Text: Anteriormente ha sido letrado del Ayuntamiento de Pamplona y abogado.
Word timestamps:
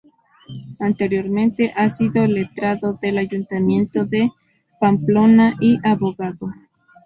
Anteriormente 0.79 1.71
ha 1.77 1.87
sido 1.89 2.25
letrado 2.25 2.95
del 2.99 3.19
Ayuntamiento 3.19 4.03
de 4.03 4.31
Pamplona 4.79 5.53
y 5.59 5.77
abogado. 5.87 6.51